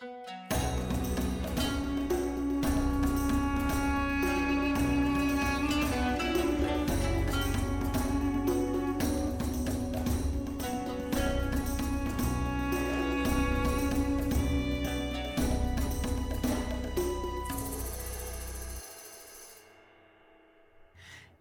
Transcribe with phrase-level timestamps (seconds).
[0.00, 0.47] Thank you.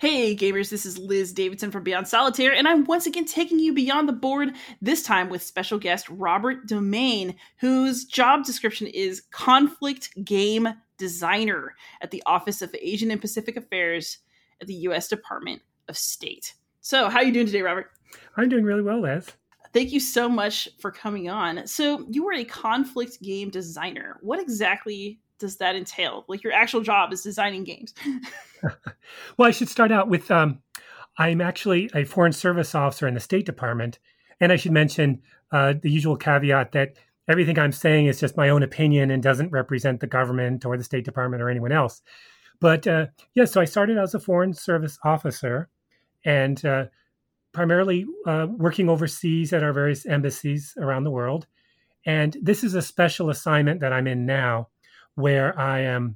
[0.09, 3.73] Hey gamers, this is Liz Davidson from Beyond Solitaire, and I'm once again taking you
[3.73, 10.11] beyond the board, this time with special guest Robert Domaingue, whose job description is conflict
[10.23, 14.19] game designer at the Office of Asian and Pacific Affairs
[14.61, 15.09] at the U.S.
[15.09, 16.53] Department of State.
[16.79, 17.91] So, how are you doing today, Robert?
[18.37, 19.29] I'm doing really well, Liz.
[19.73, 21.67] Thank you so much for coming on.
[21.67, 24.19] So, you were a conflict game designer.
[24.21, 26.25] What exactly does that entail?
[26.27, 27.93] Like your actual job is designing games.
[29.37, 30.61] well, I should start out with um,
[31.17, 33.99] I'm actually a foreign service officer in the State Department,
[34.39, 36.95] and I should mention uh, the usual caveat that
[37.27, 40.83] everything I'm saying is just my own opinion and doesn't represent the government or the
[40.83, 42.01] State Department or anyone else.
[42.59, 45.69] But uh, yeah, so I started as a foreign service officer,
[46.25, 46.85] and uh,
[47.51, 51.47] primarily uh, working overseas at our various embassies around the world.
[52.05, 54.69] And this is a special assignment that I'm in now
[55.17, 56.15] where I am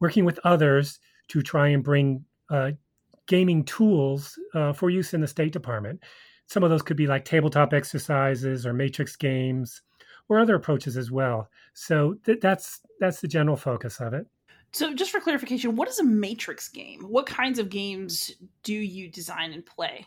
[0.00, 0.98] working with others
[1.28, 2.72] to try and bring uh,
[3.26, 6.00] gaming tools uh, for use in the State Department.
[6.46, 9.82] Some of those could be like tabletop exercises or matrix games
[10.28, 11.48] or other approaches as well.
[11.74, 14.26] So th- that's that's the general focus of it.
[14.72, 17.02] So, just for clarification, what is a matrix game?
[17.02, 20.06] What kinds of games do you design and play?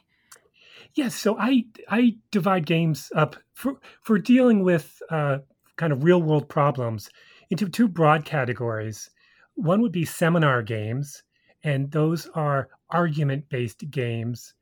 [0.96, 5.40] Yes, so I I divide games up for for dealing with uh,
[5.78, 7.10] kind of real world problems
[7.50, 9.10] into two broad categories.
[9.56, 11.24] One would be seminar games,
[11.64, 14.54] and those are argument based games,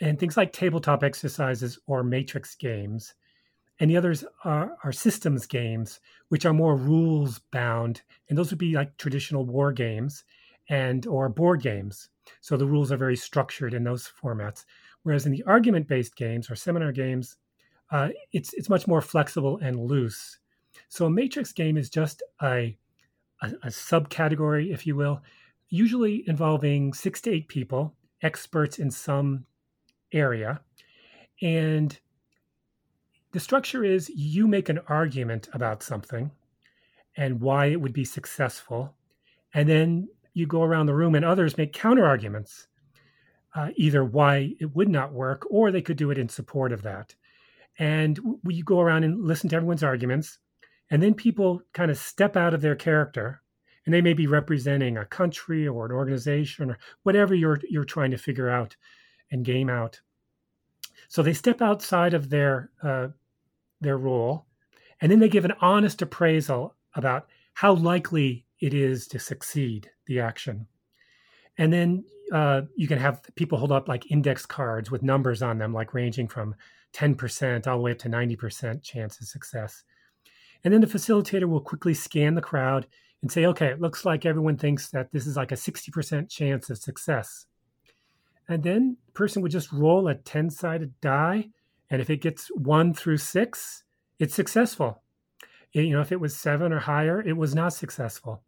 [0.00, 3.14] and things like tabletop exercises or matrix games.
[3.78, 8.58] And the others are, are systems games, which are more rules bound, and those would
[8.58, 10.24] be like traditional war games
[10.68, 12.10] and or board games.
[12.40, 14.64] So the rules are very structured in those formats.
[15.02, 17.36] Whereas in the argument based games or seminar games,
[17.90, 20.39] uh, it's it's much more flexible and loose.
[20.88, 22.76] So a matrix game is just a,
[23.42, 25.22] a, a subcategory, if you will,
[25.68, 29.46] usually involving six to eight people, experts in some
[30.12, 30.60] area.
[31.40, 31.98] And
[33.32, 36.30] the structure is you make an argument about something
[37.16, 38.94] and why it would be successful.
[39.54, 42.66] And then you go around the room and others make counter arguments,
[43.54, 46.82] uh, either why it would not work or they could do it in support of
[46.82, 47.14] that.
[47.78, 50.38] And we go around and listen to everyone's arguments
[50.90, 53.42] and then people kind of step out of their character
[53.86, 58.10] and they may be representing a country or an organization or whatever you're you're trying
[58.10, 58.76] to figure out
[59.30, 60.00] and game out.
[61.08, 63.08] So they step outside of their uh,
[63.80, 64.46] their role,
[65.00, 70.20] and then they give an honest appraisal about how likely it is to succeed the
[70.20, 70.66] action.
[71.58, 75.58] And then uh, you can have people hold up like index cards with numbers on
[75.58, 76.54] them, like ranging from
[76.92, 79.84] 10% all the way up to 90% chance of success.
[80.64, 82.86] And then the facilitator will quickly scan the crowd
[83.22, 86.70] and say, okay, it looks like everyone thinks that this is like a 60% chance
[86.70, 87.46] of success.
[88.48, 91.50] And then the person would just roll a 10 sided die.
[91.88, 93.84] And if it gets one through six,
[94.18, 95.02] it's successful.
[95.72, 98.42] You know, if it was seven or higher, it was not successful.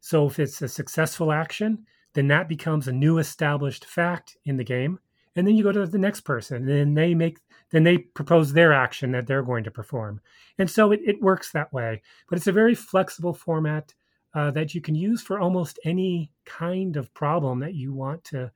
[0.00, 4.64] So if it's a successful action, then that becomes a new established fact in the
[4.64, 5.00] game.
[5.34, 7.38] And then you go to the next person, and then they make
[7.70, 10.20] then they propose their action that they're going to perform.
[10.58, 12.02] And so it, it works that way.
[12.28, 13.94] But it's a very flexible format
[14.34, 18.50] uh, that you can use for almost any kind of problem that you want to,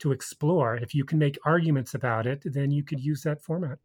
[0.00, 0.76] to explore.
[0.76, 3.78] If you can make arguments about it, then you could use that format.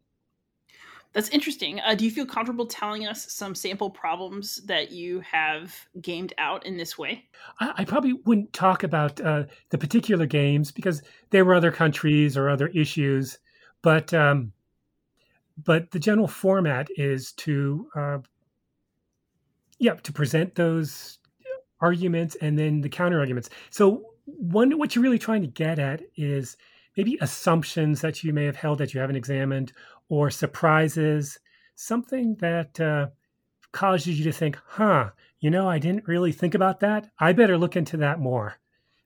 [1.14, 1.80] That's interesting.
[1.80, 6.66] Uh, do you feel comfortable telling us some sample problems that you have gamed out
[6.66, 7.24] in this way?
[7.60, 12.36] I, I probably wouldn't talk about uh, the particular games because there were other countries
[12.36, 13.38] or other issues.
[13.80, 14.52] But um,
[15.62, 18.18] but the general format is to uh,
[19.78, 21.18] yeah to present those
[21.80, 23.50] arguments and then the counter arguments.
[23.70, 26.56] So one what you're really trying to get at is
[26.96, 29.72] maybe assumptions that you may have held that you haven't examined
[30.08, 31.38] or surprises
[31.74, 33.08] something that uh,
[33.72, 37.10] causes you to think huh you know i didn't really think about that.
[37.18, 38.56] I better look into that more.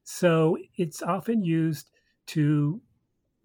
[0.05, 1.91] So it's often used
[2.29, 2.81] to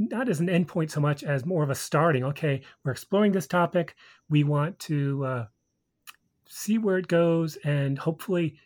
[0.10, 2.24] not as an endpoint so much as more of a starting.
[2.24, 3.96] Okay, we're exploring this topic.
[4.30, 5.46] We want to uh,
[6.48, 8.60] see where it goes and hopefully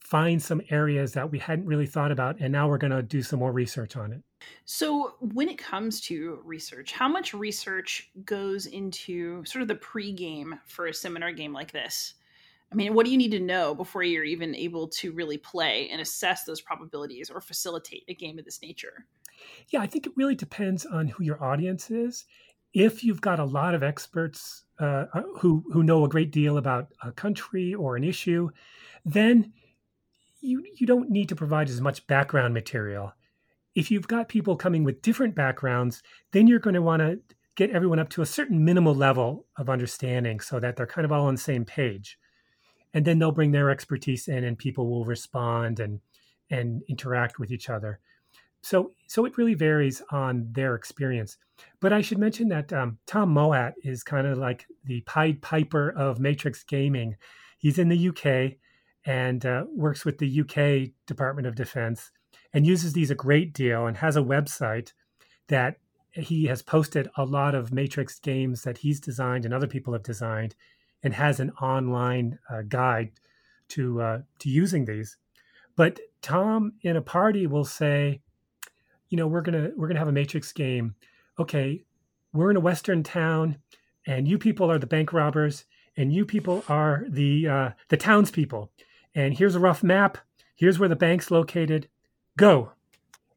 [0.00, 2.36] find some areas that we hadn't really thought about.
[2.40, 4.22] And now we're going to do some more research on it.
[4.64, 10.58] So, when it comes to research, how much research goes into sort of the pre-game
[10.64, 12.14] for a seminar game like this?
[12.72, 15.88] I mean, what do you need to know before you're even able to really play
[15.90, 19.06] and assess those probabilities or facilitate a game of this nature?
[19.68, 22.26] Yeah, I think it really depends on who your audience is.
[22.72, 26.56] If you've got a lot of experts uh, uh who who know a great deal
[26.56, 28.50] about a country or an issue,
[29.04, 29.52] then
[30.40, 33.12] you you don't need to provide as much background material.
[33.74, 36.02] If you've got people coming with different backgrounds,
[36.32, 37.18] then you're going to want to
[37.56, 41.12] get everyone up to a certain minimal level of understanding so that they're kind of
[41.12, 42.18] all on the same page.
[42.92, 46.00] And then they'll bring their expertise in and people will respond and
[46.50, 48.00] and interact with each other.
[48.62, 51.36] So so it really varies on their experience.
[51.80, 55.90] But I should mention that um, Tom Mouat is kind of like the Pied Piper
[55.90, 57.16] of Matrix Gaming.
[57.58, 58.56] He's in the UK
[59.04, 62.10] and uh, works with the UK Department of Defense
[62.52, 64.92] and uses these a great deal and has a website
[65.48, 65.76] that
[66.12, 70.02] he has posted a lot of Matrix games that he's designed and other people have
[70.02, 70.54] designed
[71.02, 73.12] and has an online uh, guide
[73.68, 75.16] to uh, to using these.
[75.76, 78.20] But Tom in a party will say,
[79.08, 80.94] you know, we're gonna we're gonna have a Matrix game.
[81.38, 81.82] Okay,
[82.32, 83.58] we're in a Western town,
[84.06, 85.64] and you people are the bank robbers,
[85.96, 88.70] and you people are the uh, the townspeople
[89.14, 90.18] and here's a rough map.
[90.56, 91.88] Here's where the bank's located.
[92.36, 92.72] Go.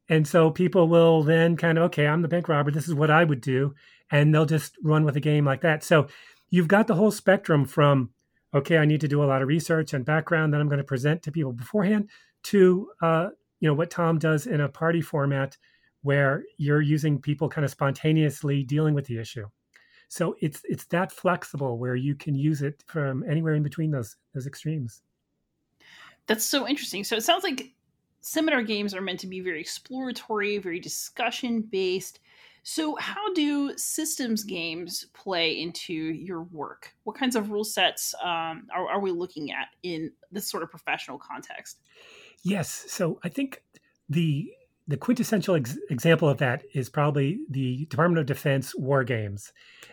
[0.08, 2.70] And so people will then kind of, okay, I'm the bank robber.
[2.70, 3.74] This is what I would do.
[4.10, 5.82] And they'll just run with a game like that.
[5.82, 6.08] So
[6.54, 8.10] you've got the whole spectrum from,
[8.54, 10.84] okay, I need to do a lot of research and background that I'm going to
[10.84, 12.08] present to people beforehand
[12.44, 15.56] to, uh, you know, what Tom does in a party format
[16.02, 19.48] where you're using people kind of spontaneously dealing with the issue.
[20.06, 24.14] So it's it's that flexible where you can use it from anywhere in between those
[24.32, 25.02] those extremes.
[26.28, 27.02] That's so interesting.
[27.02, 27.72] So it sounds like
[28.20, 32.20] seminar games are meant to be very exploratory, very discussion based.
[32.66, 36.94] So, how do systems games play into your work?
[37.04, 40.70] What kinds of rule sets um, are, are, we looking at in this sort of
[40.70, 41.82] professional context?
[42.42, 42.86] Yes.
[42.88, 43.62] So, I think
[44.08, 44.50] the
[44.88, 49.52] the quintessential ex- example of that is probably the Department of Defense war games,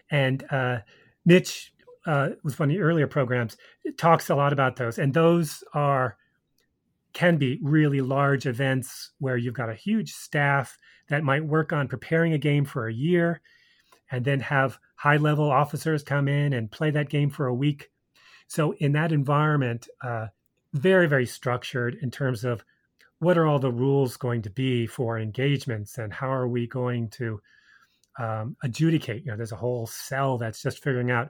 [0.10, 0.78] and uh,
[1.26, 1.74] Mitch
[2.06, 3.58] uh, was one of the earlier programs.
[3.98, 6.16] talks a lot about those, and those are
[7.14, 10.78] can be really large events where you've got a huge staff
[11.10, 13.42] that might work on preparing a game for a year
[14.12, 17.90] and then have high level officers come in and play that game for a week.
[18.48, 20.28] So, in that environment, uh,
[20.74, 22.64] very, very structured in terms of
[23.20, 27.10] what are all the rules going to be for engagements and how are we going
[27.10, 27.40] to
[28.20, 29.24] um, adjudicate?
[29.24, 31.30] You know, there's a whole cell that's just figuring out,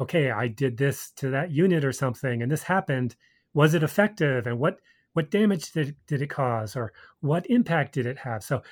[0.00, 3.16] okay, I did this to that unit or something and this happened.
[3.54, 4.46] Was it effective?
[4.46, 4.78] And what
[5.12, 8.42] what damage did, did it cause or what impact did it have?
[8.42, 8.62] So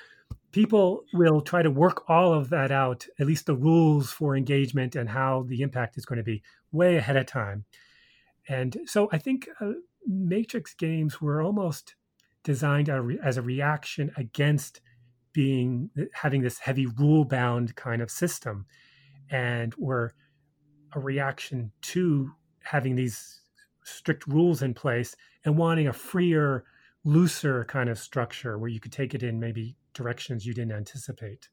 [0.53, 4.97] people will try to work all of that out at least the rules for engagement
[4.97, 6.43] and how the impact is going to be
[6.73, 7.65] way ahead of time.
[8.49, 9.73] And so i think uh,
[10.07, 11.95] matrix games were almost
[12.43, 12.89] designed
[13.23, 14.81] as a reaction against
[15.33, 18.67] being having this heavy rule bound kind of system
[19.31, 20.13] and were
[20.95, 22.33] a reaction to
[22.63, 23.40] having these
[23.91, 26.65] strict rules in place and wanting a freer,
[27.05, 31.49] looser kind of structure where you could take it in maybe directions you didn't anticipate.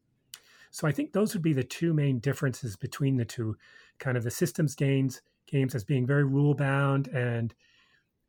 [0.72, 3.58] So I think those would be the two main differences between the two
[4.00, 7.54] kind of the systems gains games as being very rule bound and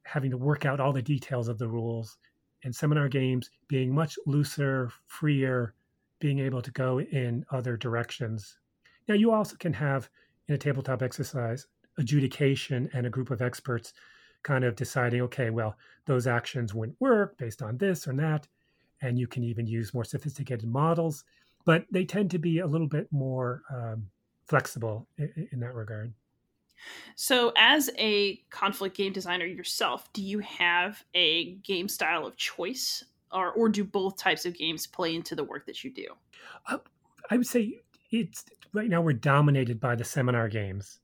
[0.04, 2.16] having to work out all the details of the rules
[2.64, 5.74] and seminar games being much looser, freer,
[6.20, 8.58] being able to go in other directions.
[9.08, 10.08] Now you also can have
[10.46, 11.66] in a tabletop exercise
[11.98, 13.92] adjudication and a group of experts
[14.42, 15.76] kind of deciding, okay, well,
[16.06, 18.46] those actions wouldn't work based on this or that.
[19.02, 21.24] And you can even use more sophisticated models,
[21.64, 24.08] but they tend to be a little bit more um,
[24.46, 26.12] flexible in, in that regard.
[27.16, 33.04] So, as a conflict game designer yourself, do you have a game style of choice,
[33.32, 36.06] or or do both types of games play into the work that you do?
[36.66, 36.78] Uh,
[37.30, 37.80] I would say
[38.12, 41.00] it's right now we're dominated by the seminar games.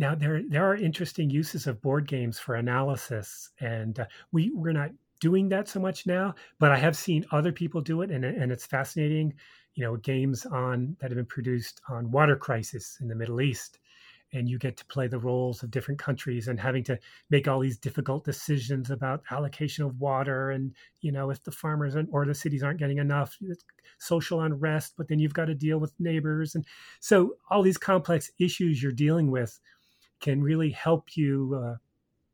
[0.00, 4.72] Now there there are interesting uses of board games for analysis, and uh, we we're
[4.72, 8.24] not doing that so much now, but I have seen other people do it, and
[8.24, 9.34] and it's fascinating.
[9.74, 13.78] You know, games on that have been produced on water crisis in the Middle East,
[14.32, 17.60] and you get to play the roles of different countries and having to make all
[17.60, 22.34] these difficult decisions about allocation of water and you know if the farmers or the
[22.34, 23.36] cities aren't getting enough
[23.98, 26.64] social unrest but then you've got to deal with neighbors and
[27.00, 29.60] so all these complex issues you're dealing with
[30.20, 31.76] can really help you uh,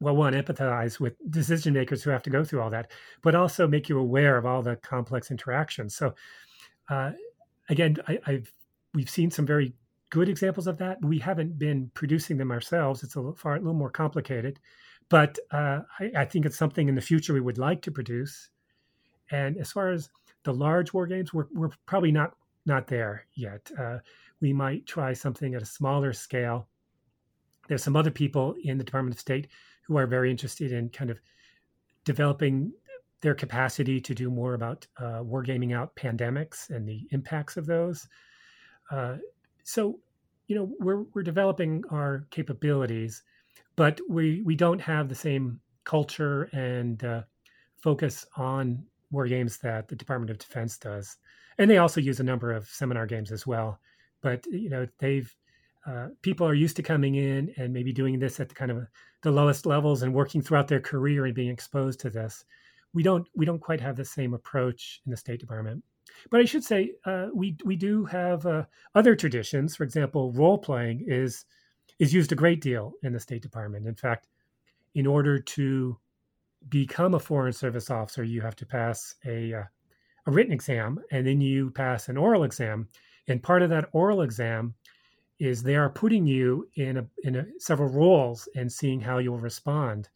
[0.00, 2.90] well one empathize with decision makers who have to go through all that
[3.22, 6.14] but also make you aware of all the complex interactions so
[6.88, 7.12] uh,
[7.68, 8.50] again I, have
[8.94, 9.72] we've seen some very
[10.10, 13.58] good examples of that we haven't been producing them ourselves it's a little, far, a
[13.58, 14.58] little more complicated
[15.08, 18.50] but uh, I, I, think it's something in the future we would like to produce.
[19.30, 20.10] And as far as
[20.42, 23.70] the large war games, we're, we're probably not not there yet.
[23.78, 23.98] Uh,
[24.40, 26.68] we might try something at a smaller scale.
[27.68, 29.48] There's some other people in the Department of State
[29.82, 31.20] who are very interested in kind of
[32.04, 32.72] developing
[33.20, 38.08] their capacity to do more about uh, wargaming out pandemics and the impacts of those.
[38.90, 39.16] Uh,
[39.64, 39.98] so,
[40.46, 43.22] you know, we're we're developing our capabilities,
[43.74, 47.22] but we we don't have the same culture and uh,
[47.76, 51.16] focus on war games that the Department of Defense does,
[51.58, 53.80] and they also use a number of seminar games as well.
[54.20, 55.34] But you know, they've
[55.86, 58.86] uh, people are used to coming in and maybe doing this at the kind of
[59.22, 62.44] the lowest levels and working throughout their career and being exposed to this.
[62.92, 65.82] We don't we don't quite have the same approach in the State Department.
[66.30, 68.64] But I should say uh, we we do have uh,
[68.94, 69.76] other traditions.
[69.76, 71.44] For example, role playing is
[71.98, 73.86] is used a great deal in the State Department.
[73.86, 74.28] In fact,
[74.94, 75.98] in order to
[76.68, 79.64] become a Foreign Service officer, you have to pass a uh,
[80.26, 82.88] a written exam, and then you pass an oral exam.
[83.28, 84.74] And part of that oral exam
[85.38, 89.38] is they are putting you in a in a, several roles and seeing how you'll
[89.38, 90.08] respond.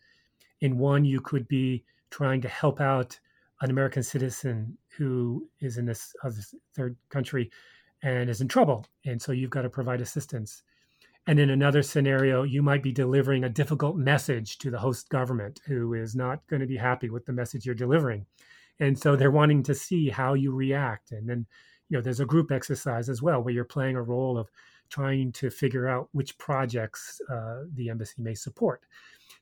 [0.61, 3.19] In one, you could be trying to help out
[3.62, 6.41] an American citizen who is in this other
[6.75, 7.50] third country
[8.03, 10.62] and is in trouble, and so you've got to provide assistance.
[11.27, 15.61] And in another scenario, you might be delivering a difficult message to the host government
[15.67, 18.25] who is not going to be happy with the message you're delivering.
[18.81, 21.12] And so they're wanting to see how you react.
[21.12, 21.47] And then,
[21.90, 24.49] you know, there's a group exercise as well where you're playing a role of
[24.88, 28.85] trying to figure out which projects uh, the embassy may support.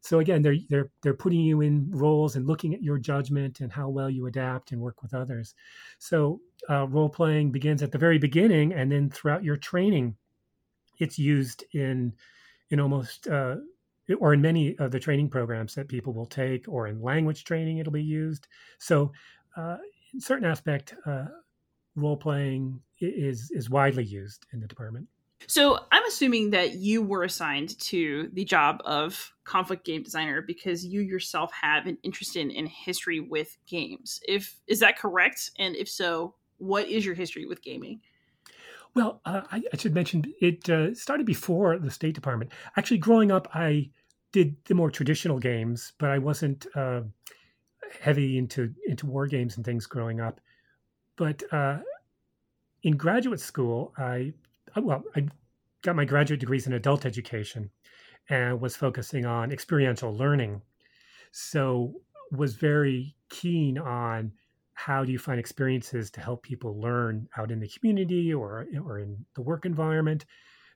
[0.00, 3.72] So again, they're they're they're putting you in roles and looking at your judgment and
[3.72, 5.54] how well you adapt and work with others.
[5.98, 6.40] So
[6.70, 10.16] uh, role playing begins at the very beginning, and then throughout your training,
[10.98, 12.14] it's used in
[12.70, 13.56] in almost uh,
[14.20, 17.78] or in many of the training programs that people will take, or in language training,
[17.78, 18.46] it'll be used.
[18.78, 19.12] So,
[19.56, 19.78] uh,
[20.14, 21.26] in certain aspect, uh,
[22.00, 25.08] role playing is is widely used in the department.
[25.46, 30.84] So I'm assuming that you were assigned to the job of conflict game designer because
[30.84, 34.20] you yourself have an interest in, in history with games.
[34.26, 35.52] If is that correct?
[35.58, 38.00] And if so, what is your history with gaming?
[38.94, 42.52] Well, uh, I, I, should mention it uh, started before the State Department.
[42.76, 43.90] Actually, growing up, I
[44.32, 47.02] did the more traditional games, but I wasn't uh,
[48.00, 50.40] heavy into into war games and things growing up.
[51.18, 51.78] But uh,
[52.84, 54.32] in graduate school, I
[54.74, 55.26] uh, well, I
[55.82, 57.70] got my graduate degrees in adult education
[58.30, 60.62] and was focusing on experiential learning.
[61.32, 64.32] So was very keen on
[64.74, 69.00] how do you find experiences to help people learn out in the community or or
[69.00, 70.24] in the work environment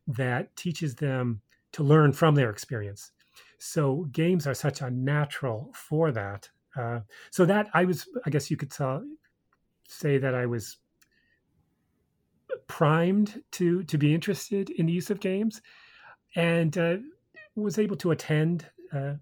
[0.09, 3.13] that teaches them to learn from their experience.
[3.59, 6.51] So games are such a natural for that.
[6.77, 9.05] Uh, so that I was, I guess you could tell,
[9.93, 10.79] say that I was
[12.67, 15.61] primed to to be interested in the use of games,
[16.37, 16.97] and uh,
[17.55, 19.15] was able to attend uh,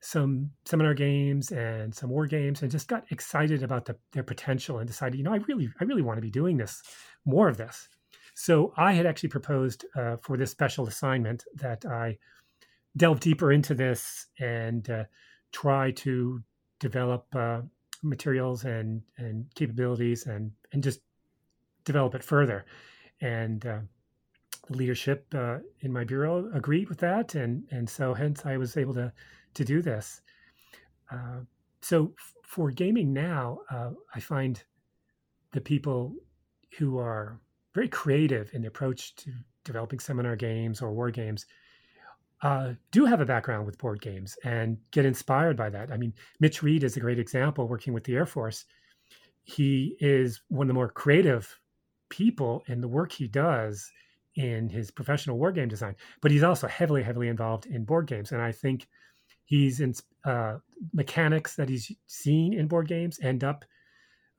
[0.00, 4.78] some seminar games and some war games, and just got excited about the, their potential,
[4.78, 6.82] and decided, you know, I really I really want to be doing this
[7.24, 7.88] more of this.
[8.34, 12.18] So I had actually proposed uh, for this special assignment that I
[12.96, 15.04] delve deeper into this and uh,
[15.52, 16.42] try to
[16.78, 17.62] develop uh,
[18.02, 21.00] materials and and capabilities and and just
[21.84, 22.64] develop it further.
[23.20, 23.80] And uh,
[24.68, 28.94] leadership uh, in my bureau agreed with that, and and so hence I was able
[28.94, 29.12] to
[29.54, 30.20] to do this.
[31.10, 31.40] Uh,
[31.80, 34.62] so f- for gaming now, uh, I find
[35.52, 36.14] the people
[36.78, 37.40] who are
[37.74, 39.32] very creative in the approach to
[39.64, 41.46] developing seminar games or war games
[42.42, 45.90] uh, do have a background with board games and get inspired by that.
[45.90, 48.64] I mean, Mitch Reed is a great example working with the Air Force.
[49.44, 51.58] He is one of the more creative
[52.10, 53.90] people in the work he does
[54.36, 58.30] in his professional war game design, but he's also heavily, heavily involved in board games.
[58.30, 58.86] And I think
[59.44, 60.58] he's in uh,
[60.92, 63.64] mechanics that he's seen in board games end up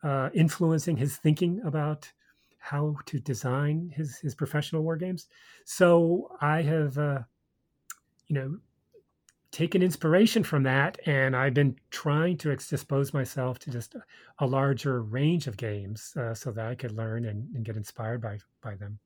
[0.03, 2.09] uh, influencing his thinking about
[2.59, 5.27] how to design his his professional war games.
[5.65, 7.19] So I have, uh,
[8.29, 8.57] you know,
[9.51, 13.95] taken inspiration from that and i've been trying to expose myself to just
[14.37, 18.21] a larger range of games uh, so that i could learn and, and, get inspired
[18.21, 18.99] by by them.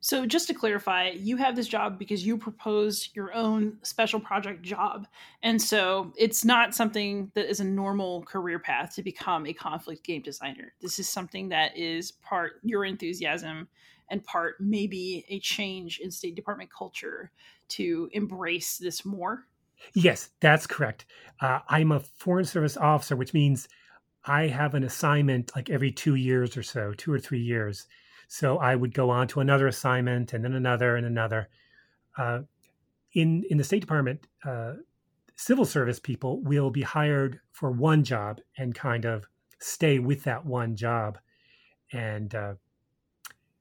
[0.00, 4.62] So just to clarify you have this job because you proposed your own special project
[4.62, 5.06] job.
[5.42, 10.04] And so it's not something that is a normal career path to become a conflict
[10.04, 10.72] game designer.
[10.80, 13.68] This is something that is part your enthusiasm
[14.10, 17.30] and part maybe a change in State Department culture
[17.76, 19.46] to embrace this more?
[19.94, 21.06] Yes, that's correct.
[21.40, 23.68] Uh, I'm a Foreign Service officer, which means
[24.24, 27.86] I have an assignment like every two years or so, two or three years.
[28.28, 31.48] So I would go on to another assignment and then another and another.
[32.16, 32.40] Uh,
[33.14, 34.74] in in the State Department, uh,
[35.36, 39.26] civil service people will be hired for one job and kind of
[39.58, 41.18] stay with that one job,
[41.92, 42.54] and uh,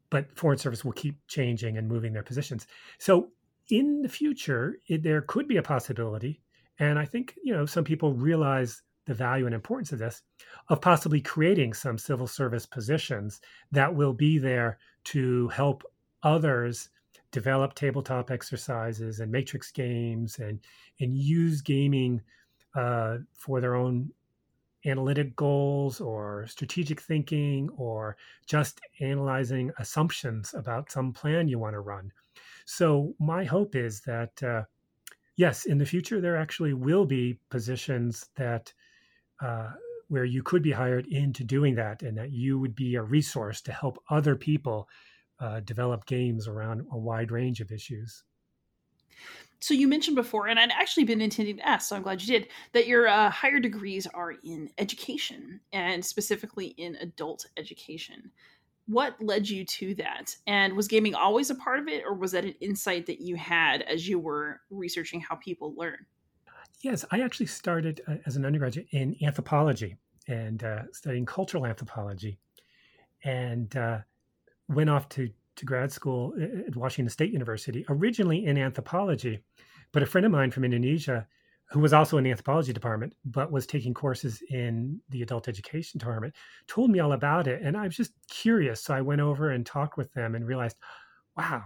[0.10, 2.68] but Foreign Service will keep changing and moving their positions.
[2.98, 3.32] So
[3.72, 6.42] in the future, it, there could be a possibility,
[6.80, 10.22] and I think you know some people realize the value and importance of this,
[10.70, 15.84] of possibly creating some civil service positions that will be there to help
[16.22, 16.90] others
[17.32, 20.60] develop tabletop exercises and matrix games and
[21.00, 22.22] and use gaming
[22.76, 24.12] uh, for their own
[24.86, 31.80] analytic goals or strategic thinking or just analyzing assumptions about some plan you want to
[31.80, 32.12] run.
[32.66, 34.64] So my hope is that uh,
[35.36, 38.74] yes, in the future there actually will be positions that
[39.42, 39.72] uh,
[40.08, 43.62] where you could be hired into doing that, and that you would be a resource
[43.62, 44.90] to help other people
[45.40, 48.24] uh, develop games around a wide range of issues.
[49.60, 52.28] So you mentioned before, and I'd actually been intending to ask, so I'm glad you
[52.28, 58.32] did, that your uh, higher degrees are in education and specifically in adult education.
[58.92, 60.36] What led you to that?
[60.48, 63.38] And was gaming always a part of it, or was that an insight that you
[63.38, 66.06] had as you were researching how people learn?
[66.82, 69.96] Yes, I actually started uh, as an undergraduate in anthropology
[70.28, 72.38] and uh, studying cultural anthropology,
[73.24, 74.00] and uh,
[74.68, 76.34] went off to to grad school
[76.68, 79.40] at Washington State University, originally in anthropology.
[79.92, 81.28] But a friend of mine from Indonesia,
[81.72, 86.00] who was also in the anthropology department, but was taking courses in the adult education
[86.00, 86.36] department,
[86.68, 87.62] told me all about it.
[87.62, 88.84] And I was just curious.
[88.84, 90.78] So I went over and talked with them and realized,
[91.38, 91.64] wow,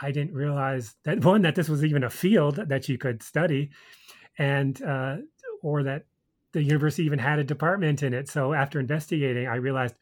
[0.00, 3.70] I didn't realize that one, that this was even a field that you could study
[4.38, 5.16] and uh,
[5.62, 6.04] or that
[6.52, 8.28] the university even had a department in it.
[8.28, 9.94] So after investigating, I realized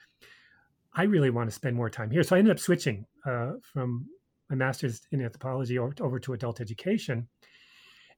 [0.95, 2.23] I really want to spend more time here.
[2.23, 4.07] So I ended up switching uh, from
[4.51, 7.29] my master's in anthropology over, over, to adult education,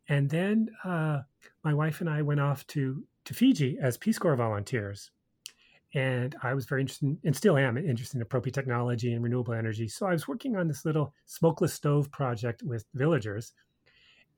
[0.08, 1.20] and then uh,
[1.64, 5.10] my wife and I went off to to Fiji as Peace Corps volunteers.
[5.94, 9.54] And I was very interested, in, and still am interested in appropriate technology and renewable
[9.54, 9.88] energy.
[9.88, 13.52] So I was working on this little smokeless stove project with villagers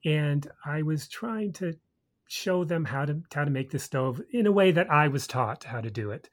[0.05, 1.75] and I was trying to
[2.29, 5.27] show them how to how to make the stove in a way that I was
[5.27, 6.29] taught how to do it.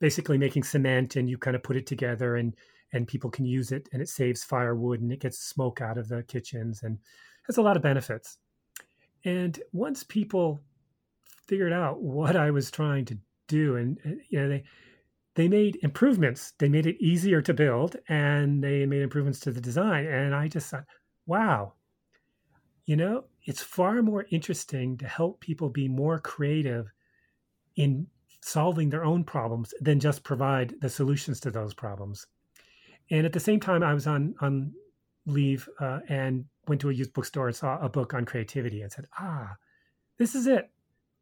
[0.00, 2.54] Basically, making cement and you kind of put it together and
[2.92, 6.08] and people can use it and it saves firewood and it gets smoke out of
[6.08, 6.98] the kitchens and
[7.46, 8.38] has a lot of benefits.
[9.24, 10.60] And once people
[11.46, 14.64] figured out what I was trying to do, and you know they
[15.38, 16.52] they made improvements.
[16.58, 20.04] They made it easier to build and they made improvements to the design.
[20.04, 20.84] And I just thought,
[21.26, 21.74] wow,
[22.86, 26.90] you know, it's far more interesting to help people be more creative
[27.76, 28.08] in
[28.40, 32.26] solving their own problems than just provide the solutions to those problems.
[33.10, 34.72] And at the same time, I was on on
[35.28, 38.90] leave uh, and went to a used bookstore and saw a book on creativity and
[38.90, 39.56] said, "Ah,
[40.18, 40.70] this is it.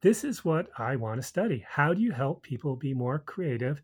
[0.03, 1.65] This is what I want to study.
[1.69, 3.83] How do you help people be more creative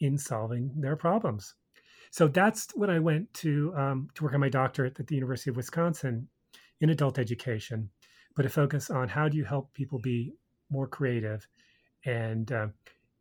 [0.00, 1.54] in solving their problems?"
[2.10, 5.50] So that's when I went to um, to work on my doctorate at the University
[5.50, 6.28] of Wisconsin
[6.80, 7.90] in adult education,
[8.36, 10.34] but a focus on how do you help people be
[10.70, 11.46] more creative,
[12.04, 12.68] and uh,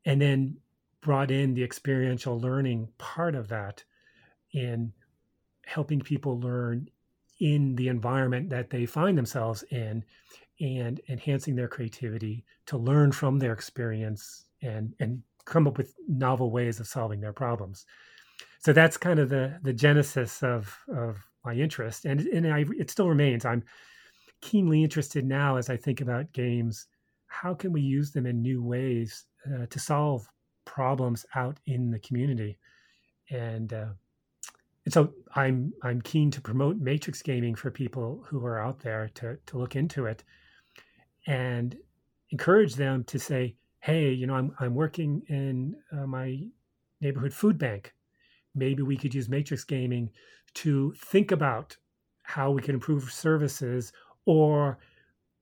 [0.06, 0.58] and then
[1.02, 3.84] brought in the experiential learning part of that
[4.54, 4.92] in
[5.68, 6.90] helping people learn
[7.40, 10.04] in the environment that they find themselves in
[10.60, 16.52] and enhancing their creativity to learn from their experience and and come up with novel
[16.52, 17.86] ways of solving their problems
[18.60, 22.92] so that's kind of the the genesis of of my interest, and and I, it
[22.92, 23.46] still remains.
[23.46, 23.64] I'm
[24.42, 26.88] keenly interested now as I think about games.
[27.28, 30.28] How can we use them in new ways uh, to solve
[30.66, 32.58] problems out in the community?
[33.30, 33.92] And uh,
[34.88, 39.10] and so I'm I'm keen to promote matrix gaming for people who are out there
[39.16, 40.24] to to look into it,
[41.26, 41.76] and
[42.32, 46.40] encourage them to say, hey, you know, I'm I'm working in uh, my
[47.02, 47.94] neighborhood food bank.
[48.56, 50.10] Maybe we could use matrix gaming
[50.54, 51.76] to think about
[52.24, 53.92] how we can improve services
[54.26, 54.80] or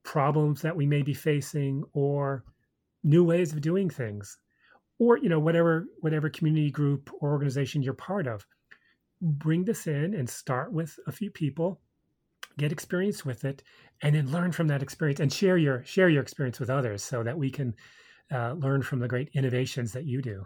[0.01, 2.43] problems that we may be facing or
[3.03, 4.39] new ways of doing things
[4.97, 8.43] or you know whatever whatever community group or organization you're part of
[9.21, 11.81] bring this in and start with a few people
[12.57, 13.63] get experience with it
[14.01, 17.23] and then learn from that experience and share your share your experience with others so
[17.23, 17.73] that we can
[18.31, 20.45] uh, learn from the great innovations that you do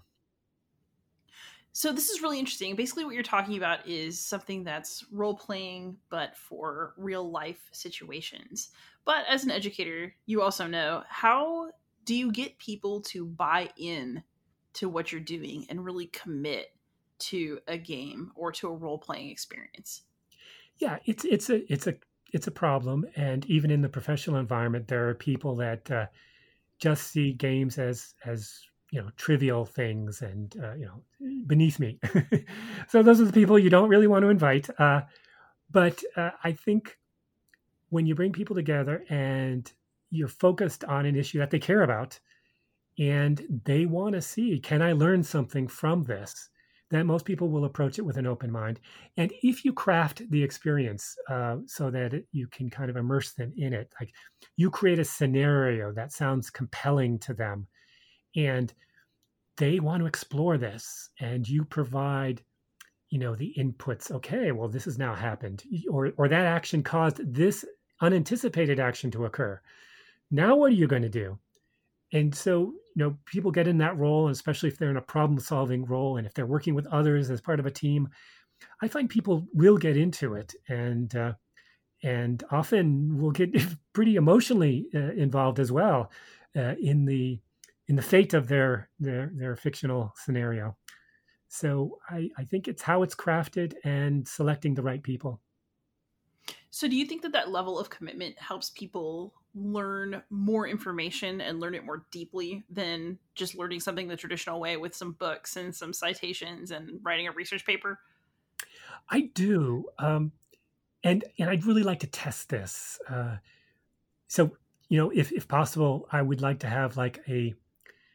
[1.72, 2.76] so this is really interesting.
[2.76, 8.70] Basically, what you're talking about is something that's role playing, but for real life situations.
[9.06, 11.70] But as an educator, you also know how
[12.06, 14.24] do you get people to buy in
[14.74, 16.68] to what you're doing and really commit
[17.20, 20.04] to a game or to a role playing experience?
[20.78, 21.96] Yeah, it's it's a it's a
[22.32, 26.06] it's a problem, and even in the professional environment, there are people that uh,
[26.80, 31.02] just see games as as you know trivial things and uh, you know
[31.46, 32.00] beneath me.
[32.88, 34.70] so those are the people you don't really want to invite.
[34.80, 35.02] Uh,
[35.72, 36.98] but uh, I think
[37.90, 39.72] when you bring people together and
[40.10, 42.20] you're focused on an issue that they care about,
[42.98, 46.50] and they want to see, can I learn something from this?
[46.92, 48.80] That most people will approach it with an open mind.
[49.18, 53.34] And if you craft the experience uh, so that it, you can kind of immerse
[53.34, 54.12] them in it, like
[54.58, 57.68] you create a scenario that sounds compelling to them,
[58.36, 58.74] and
[59.58, 62.42] they want to explore this, and you provide,
[63.10, 64.10] you know, the inputs.
[64.10, 67.66] Okay, well, this has now happened, or or that action caused this
[68.02, 69.60] unanticipated action to occur.
[70.32, 71.38] Now, what are you going to do?
[72.14, 75.40] And so you know people get in that role especially if they're in a problem
[75.40, 78.10] solving role and if they're working with others as part of a team
[78.82, 81.32] i find people will get into it and uh,
[82.04, 83.56] and often will get
[83.94, 86.12] pretty emotionally uh, involved as well
[86.56, 87.40] uh, in the
[87.88, 90.78] in the fate of their their their fictional scenario.
[91.48, 95.42] So I, I think it's how it's crafted and selecting the right people
[96.72, 101.60] so do you think that that level of commitment helps people learn more information and
[101.60, 105.76] learn it more deeply than just learning something the traditional way with some books and
[105.76, 108.00] some citations and writing a research paper?
[109.10, 110.32] I do, um,
[111.04, 113.00] and and I'd really like to test this.
[113.10, 113.38] Uh,
[114.28, 114.52] so
[114.90, 117.54] you know, if if possible, I would like to have like a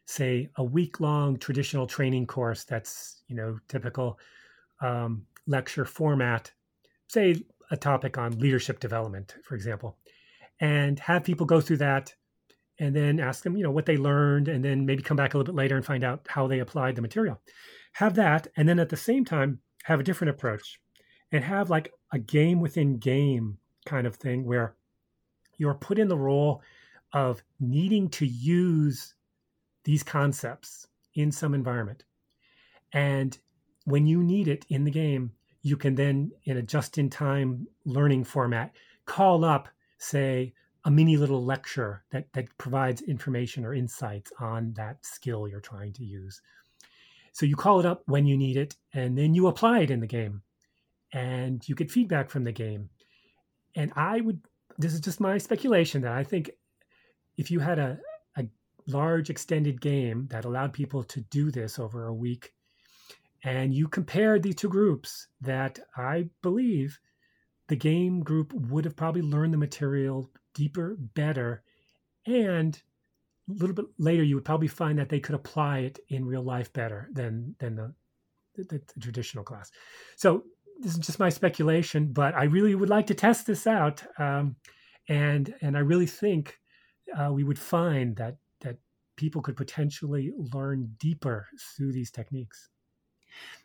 [0.06, 4.18] say a week long traditional training course that's you know typical
[4.80, 6.52] um, lecture format.
[7.08, 9.98] Say a topic on leadership development, for example
[10.60, 12.14] and have people go through that
[12.78, 15.38] and then ask them, you know, what they learned, and then maybe come back a
[15.38, 17.40] little bit later and find out how they applied the material.
[17.92, 20.80] Have that, and then at the same time, have a different approach
[21.30, 24.74] and have like a game within game kind of thing where
[25.56, 26.62] you're put in the role
[27.12, 29.14] of needing to use
[29.84, 32.02] these concepts in some environment.
[32.92, 33.36] And
[33.84, 35.32] when you need it in the game,
[35.64, 38.72] you can then, in a just in time learning format,
[39.06, 40.52] call up say
[40.84, 45.92] a mini little lecture that that provides information or insights on that skill you're trying
[45.94, 46.42] to use.
[47.32, 50.00] So you call it up when you need it, and then you apply it in
[50.00, 50.42] the game,
[51.12, 52.90] and you get feedback from the game.
[53.74, 54.40] And I would,
[54.78, 56.50] this is just my speculation that I think
[57.38, 57.98] if you had a,
[58.36, 58.44] a
[58.86, 62.52] large extended game that allowed people to do this over a week,
[63.44, 66.98] and you compared the two groups, that I believe
[67.68, 71.62] the game group would have probably learned the material deeper, better,
[72.26, 72.82] and
[73.48, 76.42] a little bit later you would probably find that they could apply it in real
[76.42, 77.94] life better than than the,
[78.56, 79.70] the, the traditional class.
[80.16, 80.44] So
[80.80, 84.56] this is just my speculation, but I really would like to test this out, um,
[85.08, 86.58] and and I really think
[87.16, 88.78] uh, we would find that that
[89.16, 92.70] people could potentially learn deeper through these techniques.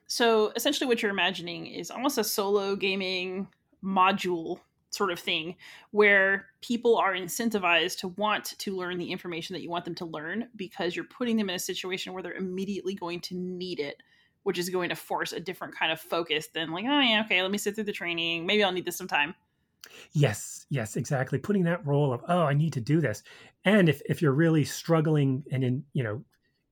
[0.08, 3.47] So essentially, what you're imagining is almost a solo gaming
[3.84, 4.60] module
[4.91, 5.55] sort of thing
[5.91, 10.05] where people are incentivized to want to learn the information that you want them to
[10.05, 14.01] learn because you're putting them in a situation where they're immediately going to need it
[14.43, 17.41] which is going to force a different kind of focus than like oh yeah okay
[17.41, 18.45] let me sit through the training.
[18.45, 19.36] Maybe i'll need this some time
[20.13, 21.38] yes yes exactly.
[21.38, 23.23] Putting that role of oh i need to do this.
[23.65, 26.23] And if, if you're really struggling and in you know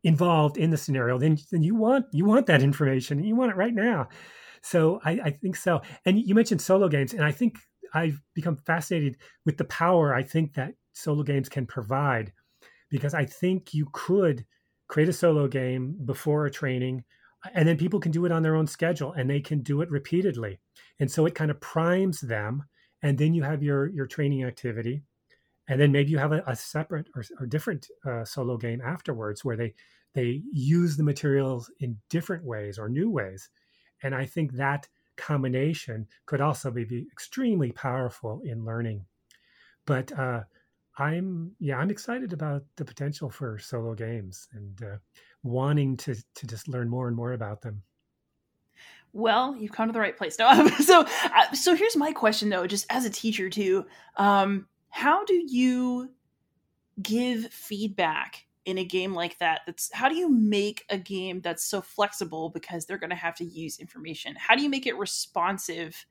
[0.08, 3.58] involved in the scenario then then you want you want that information you want it
[3.58, 4.08] right now
[4.62, 5.82] so I, I think so.
[6.06, 7.58] And you mentioned solo games, and I think
[7.94, 12.34] I've become fascinated with the power I think that solo games can provide
[12.90, 14.46] because I think you could
[14.90, 17.04] create a solo game before a training
[17.54, 19.90] and then people can do it on their own schedule and they can do it
[19.90, 20.60] repeatedly.
[21.00, 22.64] And so it kind of primes them
[23.04, 25.02] and then you have your your training activity
[25.70, 29.46] and then maybe you have a, a separate or, or different uh, solo game afterwards
[29.46, 29.74] where they
[30.14, 33.50] they use the materials in different ways or new ways
[34.04, 39.06] and I think that combination could also be, be extremely powerful in learning.
[39.86, 40.42] But uh,
[40.98, 44.98] I'm yeah, I'm excited about the potential for solo games and uh,
[45.44, 47.84] wanting to to just learn more and more about them.
[49.14, 50.38] Well, you've come to the right place.
[50.38, 53.86] No, so uh, so here's my question though, just as a teacher too,
[54.18, 56.12] um, how do you
[57.02, 61.64] give feedback in a game like that that's how do you make a game that's
[61.64, 64.36] so flexible because they're going to have to use information?
[64.38, 66.06] How do you make it responsive?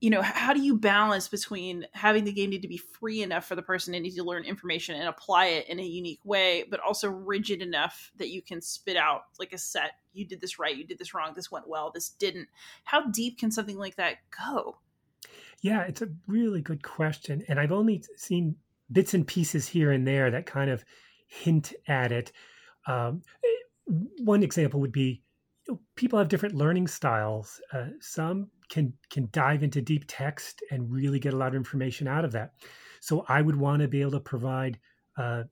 [0.00, 3.44] You know how do you balance between having the game need to be free enough
[3.44, 6.64] for the person to need to learn information and apply it in a unique way
[6.70, 10.58] but also rigid enough that you can spit out like a set you did this
[10.58, 12.48] right you did this wrong this went well this didn't.
[12.84, 14.78] How deep can something like that go?
[15.60, 18.56] Yeah it's a really good question and i've only seen
[18.90, 20.84] bits and pieces here and there that kind of
[21.32, 22.32] hint at it
[22.86, 25.22] um, eh, one example would be
[25.66, 30.62] you know, people have different learning styles uh, some can can dive into deep text
[30.70, 32.54] and really get a lot of information out of that.
[33.00, 34.78] So I would want to be able to provide
[35.18, 35.42] uh,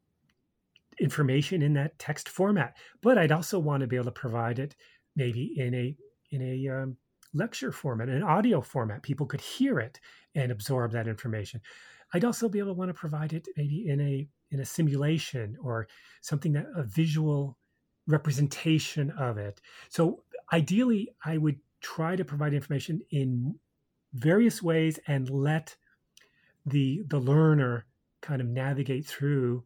[0.98, 4.74] information in that text format, but I'd also want to be able to provide it
[5.16, 5.94] maybe in a
[6.30, 6.96] in a um,
[7.34, 9.02] lecture format, an audio format.
[9.02, 10.00] People could hear it
[10.34, 11.60] and absorb that information.
[12.14, 15.56] I'd also be able to want to provide it maybe in a in a simulation
[15.62, 15.86] or
[16.20, 17.56] something that a visual
[18.06, 19.60] representation of it.
[19.88, 23.54] So ideally, I would try to provide information in
[24.12, 25.76] various ways and let
[26.66, 27.86] the the learner
[28.20, 29.64] kind of navigate through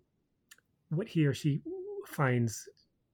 [0.91, 1.63] what he or she
[2.07, 2.69] finds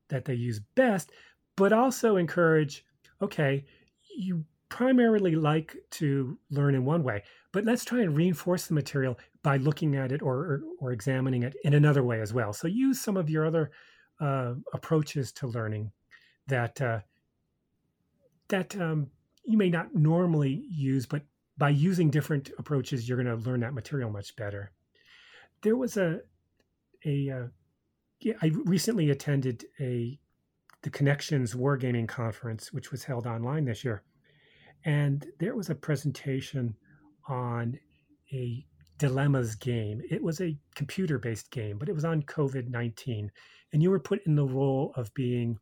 [0.09, 1.13] that they use best
[1.57, 2.85] but also encourage
[3.23, 3.65] okay
[4.17, 9.19] you primarily like to learn in one way but let's try and reinforce the material
[9.43, 12.67] by looking at it or or, or examining it in another way as well so
[12.67, 13.71] use some of your other
[14.21, 15.91] uh, approaches to learning
[16.47, 17.01] that uh,
[18.49, 19.09] that um,
[19.45, 21.23] you may not normally use, but
[21.57, 24.73] by using different approaches, you're going to learn that material much better.
[25.63, 26.21] There was a
[27.05, 27.47] a uh,
[28.21, 30.19] yeah, I recently attended a
[30.83, 34.03] the Connections Wargaming Conference, which was held online this year,
[34.85, 36.75] and there was a presentation
[37.29, 37.79] on
[38.33, 38.65] a
[38.99, 40.03] dilemmas game.
[40.11, 43.31] It was a computer based game, but it was on COVID nineteen,
[43.73, 45.59] and you were put in the role of being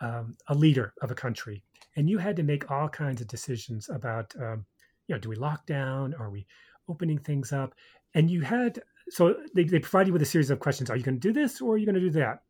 [0.00, 1.62] um, a leader of a country
[1.96, 4.64] and you had to make all kinds of decisions about um,
[5.06, 6.14] you know do we lock down?
[6.14, 6.46] Are we
[6.88, 7.74] opening things up?
[8.14, 10.90] And you had so they, they provide you with a series of questions.
[10.90, 12.42] Are you going to do this or are you going to do that?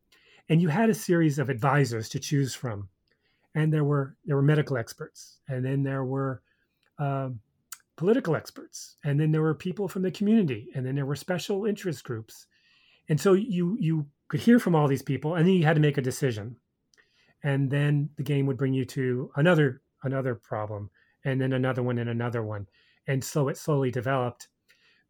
[0.49, 2.89] And you had a series of advisors to choose from
[3.55, 6.41] and there were there were medical experts and then there were
[6.99, 7.39] um,
[7.95, 11.65] political experts and then there were people from the community and then there were special
[11.65, 12.47] interest groups.
[13.09, 15.81] And so you you could hear from all these people and then you had to
[15.81, 16.55] make a decision.
[17.43, 20.89] And then the game would bring you to another another problem
[21.25, 22.67] and then another one and another one.
[23.07, 24.47] And so it slowly developed.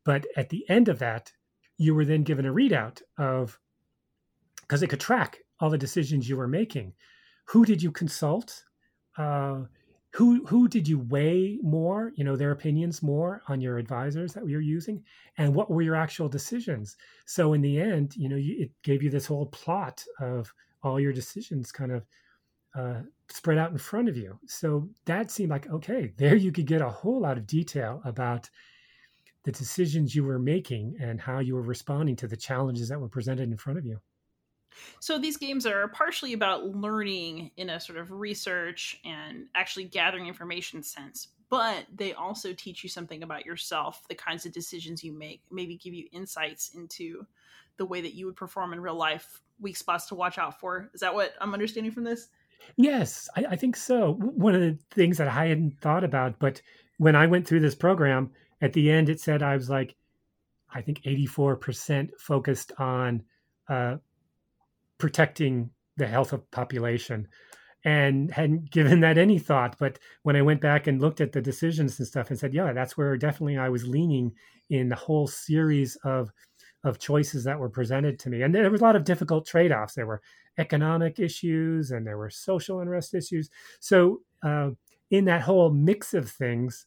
[0.03, 1.31] But at the end of that
[1.77, 3.59] you were then given a readout of
[4.61, 6.93] because it could track all the decisions you were making
[7.45, 8.63] who did you consult
[9.17, 9.61] uh,
[10.11, 14.47] who who did you weigh more you know their opinions more on your advisors that
[14.47, 15.03] you're using
[15.37, 19.01] and what were your actual decisions so in the end you know you, it gave
[19.01, 20.51] you this whole plot of
[20.83, 22.05] all your decisions kind of
[22.75, 24.37] uh, spread out in front of you.
[24.47, 28.49] So that seemed like, okay, there you could get a whole lot of detail about
[29.43, 33.09] the decisions you were making and how you were responding to the challenges that were
[33.09, 33.99] presented in front of you.
[34.99, 40.27] So these games are partially about learning in a sort of research and actually gathering
[40.27, 45.11] information sense, but they also teach you something about yourself, the kinds of decisions you
[45.11, 47.25] make, maybe give you insights into
[47.77, 50.89] the way that you would perform in real life, weak spots to watch out for.
[50.93, 52.29] Is that what I'm understanding from this?
[52.77, 54.13] Yes, I, I, think so.
[54.13, 56.61] One of the things that I hadn't thought about, but
[56.97, 58.31] when I went through this program,
[58.61, 59.95] at the end it said I was like,
[60.73, 63.23] I think 84% focused on
[63.69, 63.97] uh,
[65.03, 67.27] protecting the health of population
[67.83, 69.75] and hadn't given that any thought.
[69.77, 72.71] But when I went back and looked at the decisions and stuff and said, yeah,
[72.71, 74.31] that's where definitely I was leaning
[74.69, 76.31] in the whole series of
[76.85, 78.43] of choices that were presented to me.
[78.43, 79.93] And there was a lot of difficult trade-offs.
[79.93, 80.21] There were
[80.57, 83.49] economic issues and there were social unrest issues.
[83.81, 84.69] So uh,
[85.11, 86.85] in that whole mix of things,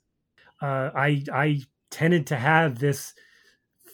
[0.62, 3.12] uh, I I tended to have this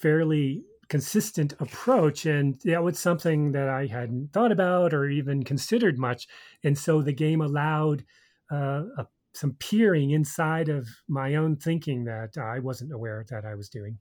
[0.00, 5.98] fairly consistent approach, and that was something that I hadn't thought about or even considered
[5.98, 6.28] much.
[6.64, 8.05] And so the game allowed
[8.52, 13.55] uh, a, some peering inside of my own thinking that I wasn't aware that I
[13.55, 13.96] was doing.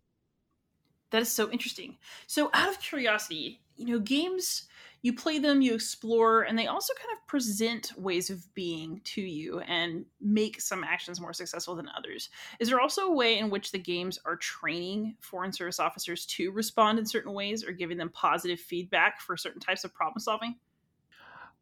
[1.11, 1.97] That is so interesting.
[2.27, 4.67] So, out of curiosity, you know, games
[5.03, 9.21] you play them, you explore, and they also kind of present ways of being to
[9.21, 12.29] you and make some actions more successful than others.
[12.59, 16.51] Is there also a way in which the games are training foreign service officers to
[16.51, 20.55] respond in certain ways or giving them positive feedback for certain types of problem solving?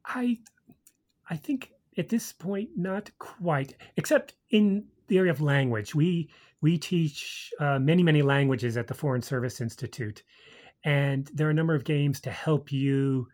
[0.06, 0.40] I
[1.30, 5.96] I think at this point not quite, except in the area of language.
[5.96, 6.30] We
[6.62, 10.24] we teach uh, many many languages at the Foreign Service Institute,
[10.84, 13.28] and there are a number of games to help you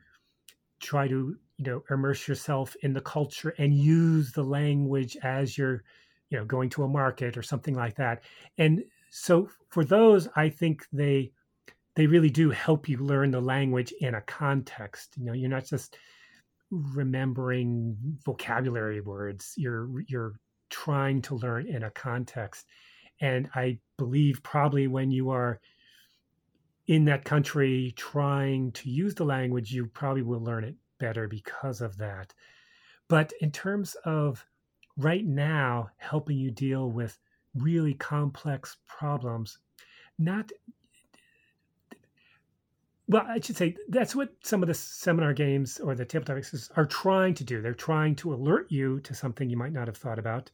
[0.79, 5.83] try to you know immerse yourself in the culture and use the language as you're
[6.29, 8.23] you know going to a market or something like that.
[8.57, 11.31] And so for those i think they
[11.95, 15.15] they really do help you learn the language in a context.
[15.17, 15.97] You know you're not just
[16.69, 20.33] remembering vocabulary words you're you're
[20.69, 22.65] trying to learn in a context
[23.21, 25.59] and i believe probably when you are
[26.87, 31.81] in that country trying to use the language you probably will learn it better because
[31.81, 32.33] of that.
[33.07, 34.45] But in terms of
[34.97, 37.17] right now helping you deal with
[37.55, 39.59] really complex problems
[40.17, 40.51] not
[43.07, 46.71] well i should say that's what some of the seminar games or the tabletop exercises
[46.75, 47.61] are trying to do.
[47.61, 50.49] They're trying to alert you to something you might not have thought about.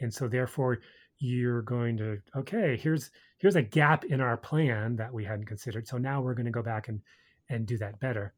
[0.00, 0.78] And so therefore
[1.18, 5.86] you're going to okay here's here's a gap in our plan that we hadn't considered
[5.88, 7.00] so now we're going to go back and
[7.48, 8.34] and do that better.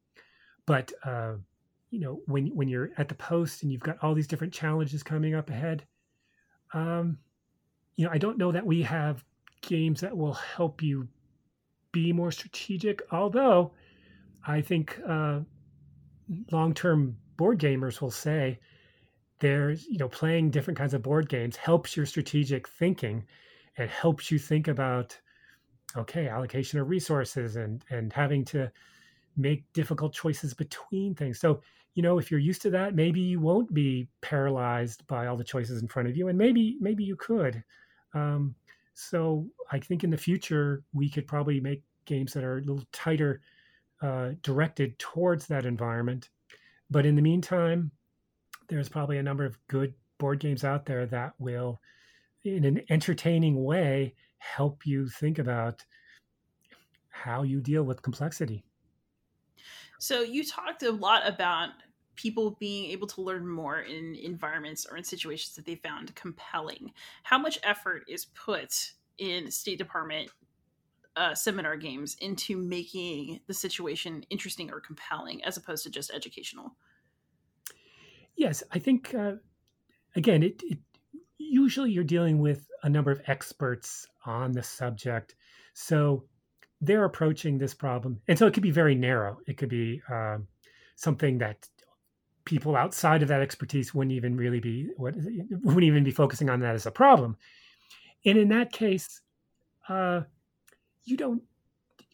[0.65, 1.35] But uh,
[1.89, 5.01] you know when when you're at the post and you've got all these different challenges
[5.01, 5.83] coming up ahead
[6.75, 7.17] um
[7.95, 9.25] you know i don't know that we have
[9.61, 11.07] games that will help you
[11.91, 13.71] be more strategic although
[14.45, 15.39] i think uh
[16.51, 18.59] long-term board gamers will say
[19.39, 23.25] there's you know playing different kinds of board games helps your strategic thinking.
[23.77, 25.17] It helps you think about
[25.97, 28.71] okay allocation of resources and and having to
[29.37, 31.39] make difficult choices between things.
[31.39, 31.61] So
[31.95, 35.43] you know if you're used to that maybe you won't be paralyzed by all the
[35.43, 37.63] choices in front of you and maybe maybe you could.
[38.13, 38.55] Um,
[38.95, 42.83] so i think in the future we could probably make games that are a little
[42.91, 43.39] tighter
[44.01, 46.29] uh, directed towards that environment.
[46.89, 47.91] But in the meantime
[48.69, 51.79] there's probably a number of good board games out there that will
[52.43, 55.83] in an entertaining way help you think about
[57.09, 58.63] how you deal with complexity
[59.99, 61.71] so you talked a lot about
[62.19, 66.91] people being able to learn more in environments or in situations that they found compelling.
[67.23, 70.29] How much effort is put in State Department
[71.15, 76.75] uh, seminar games into making the situation interesting or compelling as opposed to just educational?
[78.39, 79.33] Yes, I think uh,
[80.15, 80.79] again, it, it
[81.37, 85.35] usually you're dealing with a number of experts on the subject,
[85.73, 86.23] so
[86.79, 89.39] they're approaching this problem, and so it could be very narrow.
[89.45, 90.37] It could be uh,
[90.95, 91.67] something that
[92.45, 96.61] people outside of that expertise wouldn't even really be what wouldn't even be focusing on
[96.61, 97.35] that as a problem.
[98.25, 99.19] And in that case,
[99.89, 100.21] uh,
[101.03, 101.43] you don't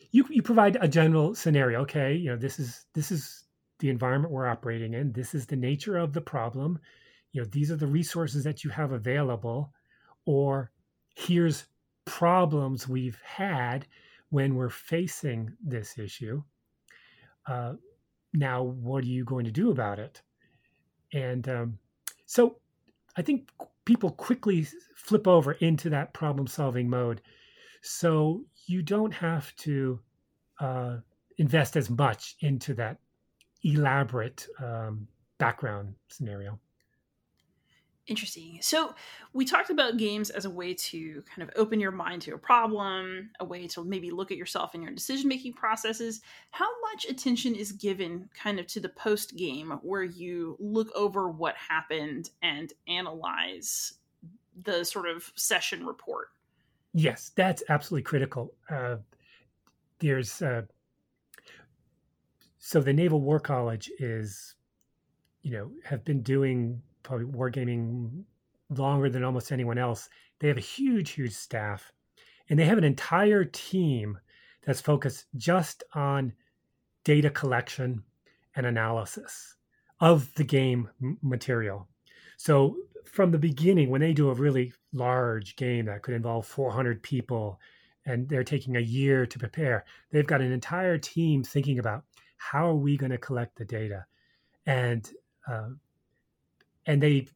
[0.10, 1.82] you you provide a general scenario.
[1.82, 3.45] Okay, you know this is this is
[3.80, 5.12] the environment we're operating in.
[5.12, 6.80] This is the nature of the problem.
[7.32, 9.74] You know these are the resources that you have available,
[10.26, 10.72] or
[11.16, 11.66] here's
[12.06, 13.88] problems we've had
[14.30, 16.42] when we're facing this issue.
[17.48, 17.74] Uh,
[18.34, 20.22] now, what are you going to do about it?
[21.14, 21.80] And um,
[22.26, 22.58] so
[23.16, 23.50] I think
[23.86, 27.22] people quickly flip over into that problem solving mode.
[27.82, 30.00] So you don't have to
[30.60, 30.98] uh,
[31.38, 32.98] invest as much into that
[33.66, 35.08] elaborate um,
[35.40, 36.60] background scenario.
[38.08, 38.60] Interesting.
[38.62, 38.94] So
[39.34, 42.38] we talked about games as a way to kind of open your mind to a
[42.38, 46.22] problem, a way to maybe look at yourself in your decision making processes.
[46.52, 51.32] How much attention is given kind of to the post game where you look over
[51.32, 53.94] what happened and analyze
[54.62, 56.28] the sort of session report?
[56.94, 58.54] Yes, that's absolutely critical.
[58.70, 58.98] Uh,
[59.98, 60.62] there's uh,
[62.68, 64.56] so the Naval War College is,
[65.44, 68.24] you know, have been doing probably wargaming
[68.72, 70.10] longer than almost anyone else.
[70.40, 71.92] They have a huge, huge staff,
[72.50, 74.18] and they have an entire team
[74.66, 76.34] that's focused just on
[77.04, 78.02] data collection
[78.56, 79.58] and analysis
[80.00, 80.90] of the game
[81.22, 81.88] material.
[82.38, 87.04] So from the beginning, when they do a really large game that could involve 400
[87.04, 87.60] people,
[88.08, 92.06] and they're taking a year to prepare, they've got an entire team thinking about
[92.38, 94.06] how are we going to collect the data,
[94.66, 95.10] and
[95.48, 95.70] uh,
[96.86, 97.28] and they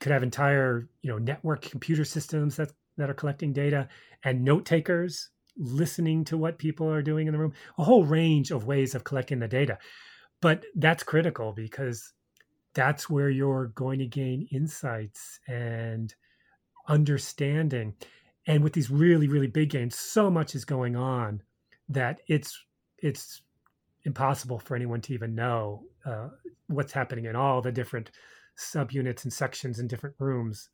[0.00, 3.88] could have entire you know network computer systems that that are collecting data
[4.24, 7.52] and note takers listening to what people are doing in the room.
[7.78, 9.78] A whole range of ways of collecting the data.
[10.40, 12.12] But that's critical because
[12.74, 16.14] that's where you're going to gain insights and
[16.88, 17.94] understanding.
[18.46, 21.42] And with these really really big games so much is going on
[21.88, 22.58] that it's
[22.98, 23.42] it's
[24.04, 26.28] impossible for anyone to even know uh,
[26.68, 28.10] what's happening in all the different
[28.58, 30.70] subunits and sections in different rooms.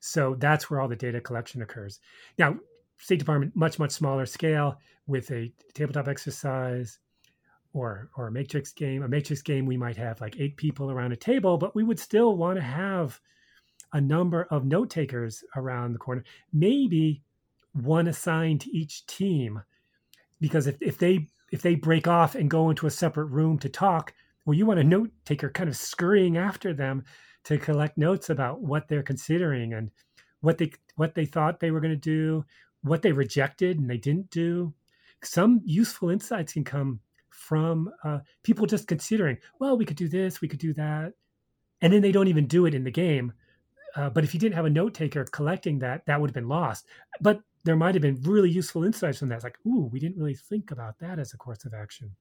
[0.00, 2.00] So that's where all the data collection occurs.
[2.38, 2.56] Now,
[2.98, 6.98] State Department, much, much smaller scale with a tabletop exercise
[7.72, 9.02] or or a matrix game.
[9.02, 11.98] A matrix game, we might have like eight people around a table, but we would
[11.98, 13.20] still want to have
[13.92, 17.22] a number of note takers around the corner, maybe
[17.72, 19.62] one assigned to each team.
[20.40, 23.68] Because if, if they if they break off and go into a separate room to
[23.68, 24.12] talk,
[24.44, 27.04] well, you want a note taker kind of scurrying after them
[27.44, 29.90] to collect notes about what they're considering and
[30.40, 32.44] what they what they thought they were going to do,
[32.82, 34.72] what they rejected and they didn't do.
[35.22, 40.40] Some useful insights can come from uh, people just considering, well, we could do this,
[40.40, 41.12] we could do that,
[41.80, 43.32] and then they don't even do it in the game.
[43.94, 46.48] Uh, but if you didn't have a note taker collecting that, that would have been
[46.48, 46.86] lost.
[47.20, 49.36] But there might have been really useful insights from that.
[49.36, 52.14] It's like, ooh, we didn't really think about that as a course of action.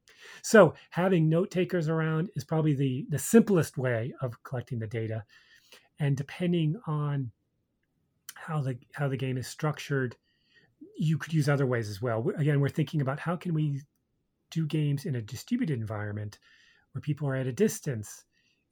[0.44, 5.24] So having note takers around is probably the the simplest way of collecting the data.
[6.00, 7.32] And depending on
[8.36, 10.16] how the how the game is structured,
[10.98, 12.28] you could use other ways as well.
[12.38, 13.82] Again, we're thinking about how can we
[14.52, 16.38] do games in a distributed environment
[16.92, 18.26] where people are at a distance,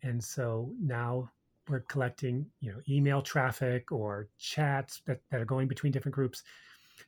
[0.04, 1.32] and so now
[1.70, 6.44] we're collecting you know email traffic or chats that, that are going between different groups.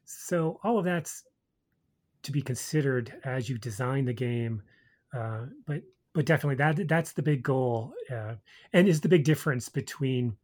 [0.06, 1.24] So all of that's
[2.24, 4.62] to be considered as you design the game
[5.14, 5.82] uh, but
[6.14, 8.34] but definitely that that's the big goal uh,
[8.74, 10.36] and is the big difference between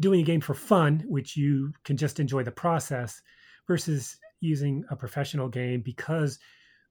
[0.00, 3.22] doing a game for fun which you can just enjoy the process
[3.66, 6.38] versus using a professional game because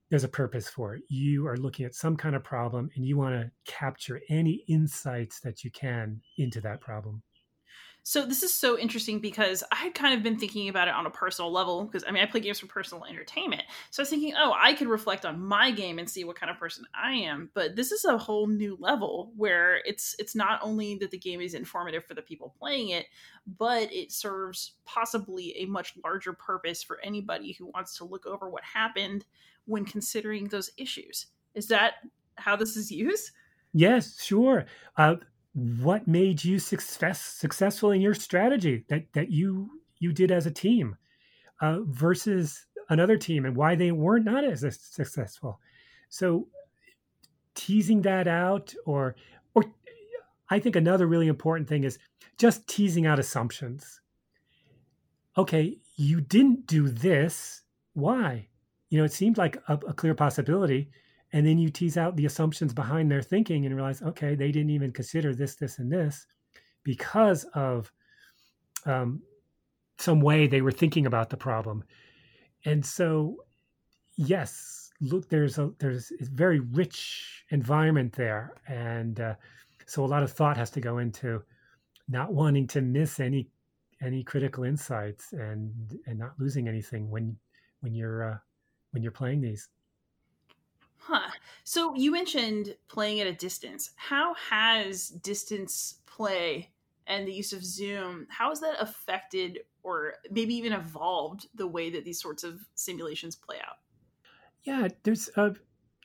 [0.10, 1.04] there's a purpose for it.
[1.10, 5.40] You are looking at some kind of problem and you want to capture any insights
[5.42, 7.24] that you can into that problem.
[8.04, 11.06] So this is so interesting because I had kind of been thinking about it on
[11.06, 13.64] a personal level because I mean I play games for personal entertainment.
[13.90, 16.50] So I was thinking, oh, I could reflect on my game and see what kind
[16.50, 17.50] of person I am.
[17.54, 21.42] But this is a whole new level where it's it's not only that the game
[21.42, 23.08] is informative for the people playing it,
[23.46, 28.50] but it serves possibly a much larger purpose for anybody who wants to look over
[28.50, 29.26] what happened
[29.68, 31.28] when considering those issues.
[31.54, 31.96] Is that
[32.36, 33.32] how this is used?
[33.74, 34.66] Yes, sure.
[34.96, 35.16] Uh,
[35.82, 40.52] what made you success successful in your strategy that that you you did as a
[40.52, 40.96] team
[41.62, 45.60] uh, versus another team, and why they weren't not as successful?
[46.10, 46.48] So
[47.56, 49.16] teasing that out, or
[49.56, 49.64] or
[50.50, 52.00] I think another really important thing is
[52.38, 54.02] just teasing out assumptions.
[55.38, 57.64] Okay, you didn't do this.
[57.94, 58.48] Why?
[58.90, 60.90] You know, it seemed like a, a clear possibility.
[61.34, 64.70] And then you tease out the assumptions behind their thinking and realize, okay, they didn't
[64.70, 66.26] even consider this, this, and this
[66.84, 67.92] because of
[68.86, 69.22] um,
[70.00, 71.84] some way they were thinking about the problem.
[72.66, 73.44] And so,
[74.16, 79.36] yes, look, there's a there's a very rich environment there, and uh,
[79.86, 81.44] so a lot of thought has to go into
[82.10, 83.50] not wanting to miss any
[84.02, 87.36] any critical insights and and not losing anything when
[87.82, 88.38] when you're uh,
[88.92, 89.70] when you're playing these.
[90.98, 91.30] Huh.
[91.64, 93.92] So you mentioned playing at a distance.
[93.96, 96.72] How has distance play
[97.08, 101.90] and the use of Zoom, how has that affected or maybe even evolved the way
[101.90, 103.78] that these sorts of simulations play out?
[104.64, 105.56] Yeah, there's a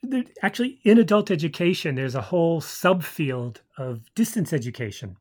[0.04, 5.16] there, actually in adult education, there's a whole subfield of distance education.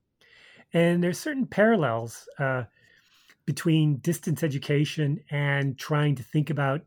[0.74, 2.64] And there's certain parallels uh,
[3.46, 6.82] between distance education and trying to think about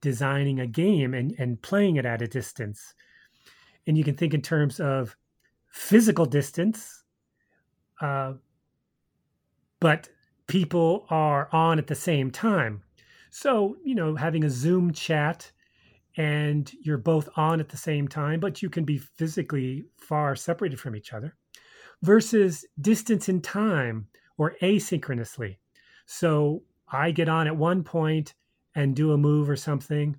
[0.00, 2.94] designing a game and, and playing it at a distance.
[3.86, 5.16] And you can think in terms of
[5.70, 7.04] physical distance,
[8.00, 8.34] uh,
[9.80, 10.08] but
[10.46, 12.82] people are on at the same time.
[13.30, 15.50] So, you know, having a Zoom chat
[16.16, 20.80] and you're both on at the same time, but you can be physically far separated
[20.80, 21.36] from each other
[22.02, 25.58] versus distance in time or asynchronously.
[26.06, 28.34] So I get on at one point
[28.74, 30.16] and do a move or something.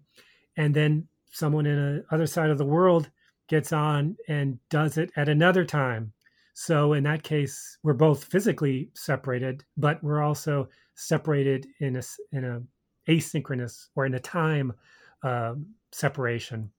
[0.58, 3.10] And then someone in a other side of the world
[3.47, 6.14] gets on and does it at another time.
[6.54, 12.43] So in that case we're both physically separated but we're also separated in a in
[12.43, 12.62] a
[13.10, 14.74] asynchronous or in a time
[15.24, 15.56] uh,
[15.91, 16.72] separation.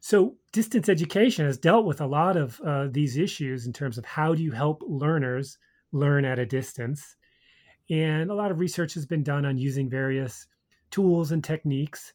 [0.00, 4.04] So distance education has dealt with a lot of uh, these issues in terms of
[4.04, 5.58] how do you help learners
[5.92, 7.16] learn at a distance.
[7.90, 10.46] And a lot of research has been done on using various
[10.90, 12.12] tools and techniques.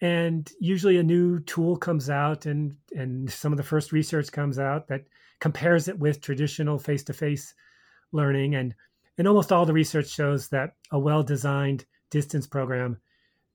[0.00, 4.58] And usually a new tool comes out and and some of the first research comes
[4.58, 5.04] out that
[5.40, 7.54] compares it with traditional face-to-face
[8.12, 8.54] learning.
[8.54, 8.74] And
[9.18, 12.98] and almost all the research shows that a well-designed distance program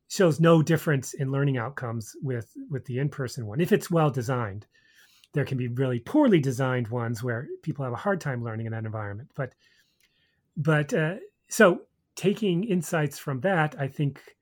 [0.08, 3.60] shows no difference in learning outcomes with with the in-person one.
[3.60, 4.68] If it's well designed
[5.34, 8.72] there can be really poorly designed ones where people have a hard time learning in
[8.72, 9.30] that environment.
[9.36, 9.54] But
[10.56, 11.16] but uh,
[11.50, 11.82] so
[12.16, 14.35] taking insights from that i think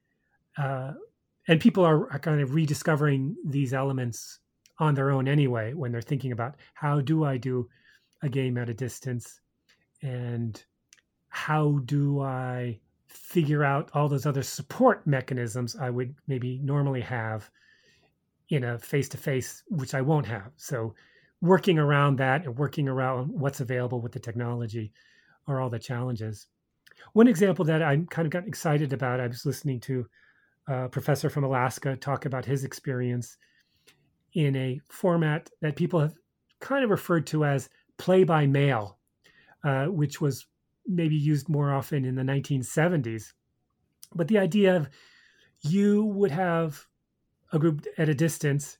[0.57, 0.93] uh,
[1.47, 4.39] and people are, are kind of rediscovering these elements
[4.79, 7.69] on their own anyway when they're thinking about how do I do
[8.21, 9.41] a game at a distance
[10.01, 10.63] and
[11.29, 17.49] how do I figure out all those other support mechanisms I would maybe normally have
[18.49, 20.51] in a face to face, which I won't have.
[20.55, 20.93] So,
[21.41, 24.93] working around that and working around what's available with the technology
[25.47, 26.47] are all the challenges.
[27.13, 30.07] One example that I'm kind of got excited about, I was listening to
[30.67, 33.37] a professor from Alaska talk about his experience
[34.33, 36.15] in a format that people have
[36.59, 38.97] kind of referred to as play by mail,
[39.63, 40.45] uh, which was
[40.87, 43.33] maybe used more often in the 1970s.
[44.15, 44.89] But the idea of
[45.61, 46.87] you would have
[47.51, 48.77] a group at a distance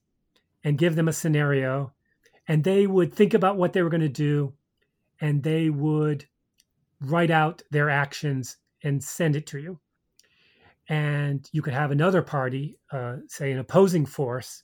[0.64, 1.94] and give them a scenario,
[2.48, 4.54] and they would think about what they were going to do,
[5.22, 6.26] and they would
[7.02, 9.80] write out their actions and send it to you.
[10.90, 14.64] And you could have another party, uh, say an opposing force,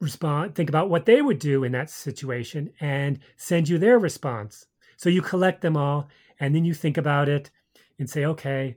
[0.00, 4.66] respond, think about what they would do in that situation and send you their response.
[4.96, 6.08] So you collect them all
[6.40, 7.50] and then you think about it
[7.98, 8.76] and say, okay,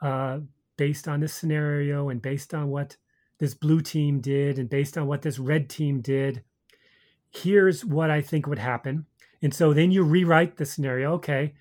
[0.00, 0.38] uh,
[0.76, 2.96] based on this scenario and based on what
[3.38, 6.44] this blue team did and based on what this red team did,
[7.30, 9.06] here's what I think would happen.
[9.42, 11.12] And so then you rewrite the scenario.
[11.14, 11.54] Okay,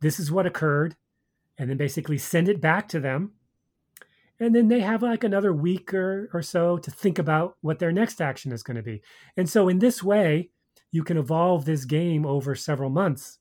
[0.00, 0.96] this is what occurred.
[1.60, 3.32] And then basically send it back to them.
[4.40, 7.92] And then they have like another week or, or so to think about what their
[7.92, 9.02] next action is going to be.
[9.36, 10.48] And so in this way
[10.90, 13.38] you can evolve this game over several months.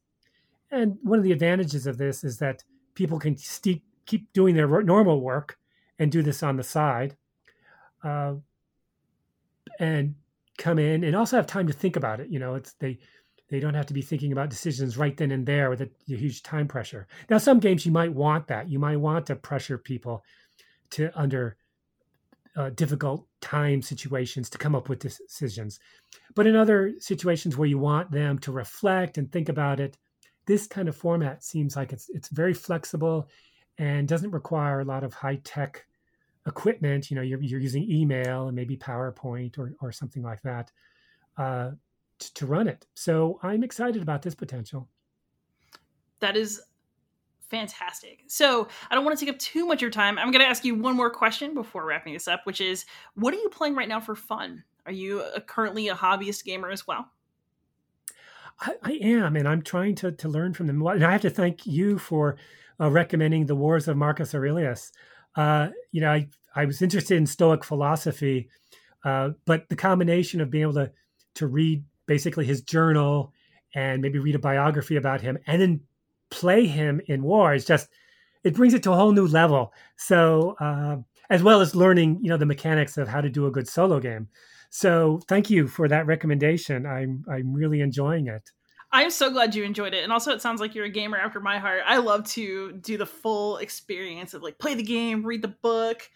[0.70, 2.64] And one of the advantages of this is that
[2.94, 5.58] people can st- keep doing their normal work
[5.98, 7.16] and do this on the side
[8.04, 8.34] uh,
[9.80, 10.16] and
[10.58, 12.30] come in and also have time to think about it.
[12.30, 13.00] You know it's they
[13.50, 16.44] they don't have to be thinking about decisions right then and there with a, huge
[16.44, 20.24] time pressure now some games you might want that you might want to pressure people
[20.90, 21.58] to under
[22.56, 25.80] uh, difficult time situations to come up with decisions.
[26.36, 29.98] But in other situations where you want them to reflect and think about it,
[30.46, 33.30] this kind of format seems like it's it's very flexible
[33.78, 35.86] and doesn't require a lot of high tech
[36.48, 37.10] equipment.
[37.10, 40.72] You know, you're, you're using email and maybe PowerPoint or, or something like that
[41.38, 41.72] uh,
[42.20, 42.86] to, to run it.
[42.94, 44.88] So I'm excited about this potential.
[46.20, 46.62] That is
[47.50, 48.24] fantastic.
[48.28, 50.20] So I don't want to take up too much of your time.
[50.20, 53.34] I'm going to ask you one more question before wrapping this up, which is what
[53.34, 54.64] are you playing right now for fun?
[54.86, 57.10] Are you a, currently a hobbyist gamer as well?
[58.62, 60.86] I, I, am, and I'm trying to, to learn from them.
[60.86, 62.36] And I have to thank you for
[62.80, 64.92] uh, recommending the Wars of Marcus Aurelius.
[65.36, 68.50] Uh, you know, I, I was interested in Stoic philosophy,
[69.06, 70.92] uh, but the combination of being able to
[71.36, 73.32] to read basically his journal
[73.76, 75.80] and maybe read a biography about him, and then
[76.32, 77.88] play him in war is just
[78.44, 79.72] it brings it to a whole new level.
[79.96, 80.98] So uh,
[81.30, 84.00] as well as learning, you know, the mechanics of how to do a good solo
[84.00, 84.28] game.
[84.72, 86.86] So thank you for that recommendation.
[86.86, 88.52] I'm I'm really enjoying it.
[88.92, 90.04] I'm so glad you enjoyed it.
[90.04, 91.82] And also it sounds like you're a gamer after my heart.
[91.86, 96.10] I love to do the full experience of like play the game, read the book,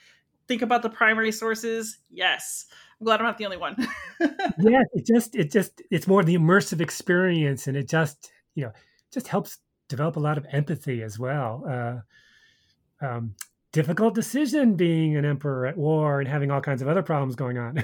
[0.47, 1.99] think about the primary sources.
[2.09, 2.65] Yes.
[3.03, 3.75] I'm glad I'm not the only one.
[4.59, 8.71] yeah, it just it just it's more the immersive experience and it just, you know,
[9.11, 9.57] just helps
[9.89, 11.65] develop a lot of empathy as well.
[11.69, 13.35] Uh, um,
[13.73, 17.57] difficult decision being an emperor at war and having all kinds of other problems going
[17.57, 17.83] on.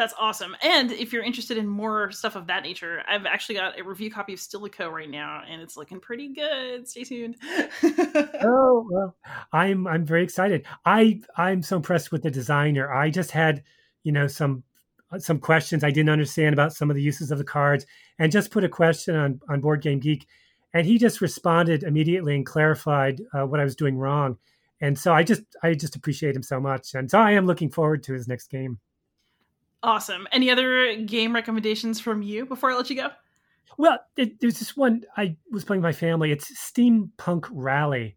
[0.00, 0.56] That's awesome.
[0.62, 4.10] And if you're interested in more stuff of that nature, I've actually got a review
[4.10, 6.88] copy of Stilicho right now, and it's looking pretty good.
[6.88, 7.36] Stay tuned.
[8.42, 9.14] oh well,
[9.52, 10.64] I'm I'm very excited.
[10.86, 12.90] I I'm so impressed with the designer.
[12.90, 13.62] I just had
[14.02, 14.62] you know some
[15.18, 17.84] some questions I didn't understand about some of the uses of the cards,
[18.18, 20.26] and just put a question on on Board Game Geek,
[20.72, 24.38] and he just responded immediately and clarified uh, what I was doing wrong.
[24.80, 27.68] And so I just I just appreciate him so much, and so I am looking
[27.68, 28.78] forward to his next game.
[29.82, 30.26] Awesome.
[30.32, 33.08] Any other game recommendations from you before I let you go?
[33.78, 36.32] Well, it, there's this one I was playing with my family.
[36.32, 38.16] It's Steampunk Rally,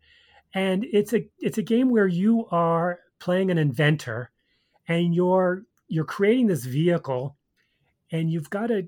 [0.53, 4.31] and it's a it's a game where you are playing an inventor,
[4.87, 7.37] and you're you're creating this vehicle
[8.11, 8.87] and you've got to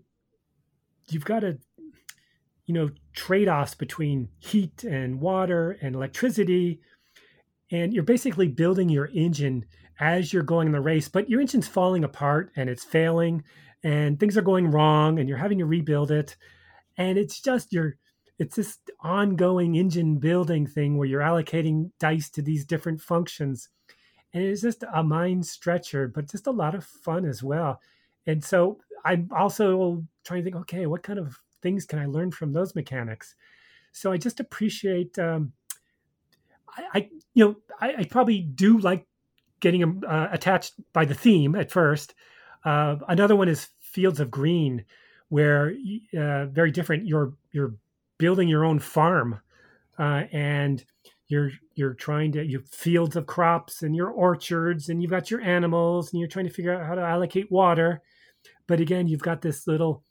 [1.10, 1.58] you've got to
[2.66, 6.80] you know trade-offs between heat and water and electricity
[7.72, 9.66] and you're basically building your engine
[10.00, 13.44] as you're going in the race but your engine's falling apart and it's failing
[13.84, 16.36] and things are going wrong and you're having to rebuild it
[16.98, 17.96] and it's just you're
[18.38, 23.70] it's this ongoing engine building thing where you're allocating dice to these different functions
[24.36, 27.80] and it's just a mind stretcher, but just a lot of fun as well.
[28.28, 32.32] And so I'm also trying to think, okay, what kind of things can I learn
[32.32, 33.34] from those mechanics?
[33.94, 35.54] So I just appreciate, um,
[36.78, 39.08] I, I, you know, I, I, probably do like
[39.66, 42.14] getting uh, attached by the theme at first.
[42.64, 44.86] Uh, another one is Fields of Green,
[45.30, 45.74] where
[46.16, 47.08] uh, very different.
[47.08, 47.74] You're you're
[48.20, 49.40] building your own farm,
[49.98, 50.86] uh, and
[51.30, 55.32] you're you're trying to you have fields of crops and your orchards, and you've got
[55.32, 58.04] your animals, and you're trying to figure out how to allocate water.
[58.68, 60.04] But again, you've got this little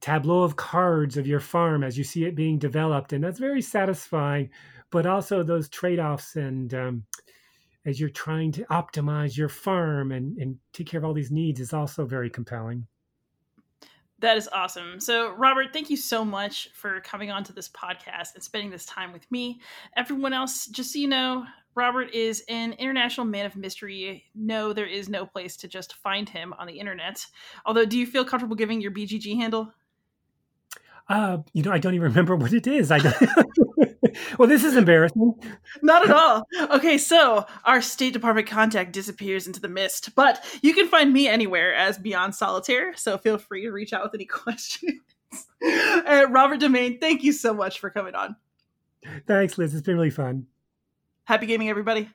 [0.00, 3.60] tableau of cards of your farm as you see it being developed, and that's very
[3.60, 4.48] satisfying.
[4.90, 7.04] But also those trade offs and um,
[7.84, 11.60] as you're trying to optimize your farm and, and take care of all these needs
[11.60, 12.86] is also very compelling.
[14.20, 14.98] That is awesome.
[14.98, 18.84] So, Robert, thank you so much for coming on to this podcast and spending this
[18.84, 19.60] time with me.
[19.96, 24.24] Everyone else, just so you know, Robert is an international man of mystery.
[24.34, 27.24] No, there is no place to just find him on the internet.
[27.64, 29.72] Although, do you feel comfortable giving your BGG handle?
[31.08, 32.90] Uh, you know, I don't even remember what it is.
[32.90, 33.16] I don't.
[34.38, 35.34] well, this is embarrassing.
[35.82, 36.46] Not at all.
[36.70, 41.28] Okay, so our State Department contact disappears into the mist, but you can find me
[41.28, 42.94] anywhere as Beyond Solitaire.
[42.96, 45.00] So feel free to reach out with any questions.
[45.62, 48.36] uh, Robert Domaingue, thank you so much for coming on.
[49.26, 49.74] Thanks, Liz.
[49.74, 50.46] It's been really fun.
[51.24, 52.10] Happy gaming, everybody.